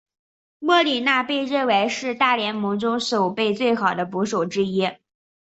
[0.57, 4.87] 莫里纳被认为是大联盟中守备最好的捕手之一。